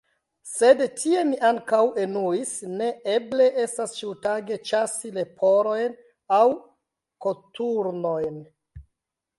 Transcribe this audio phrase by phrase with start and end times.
[0.51, 5.97] Sed tie mi ankaŭ enuis: ne eble estas ĉiutage ĉasi leporojn
[6.41, 6.45] aŭ
[7.27, 8.43] koturnojn!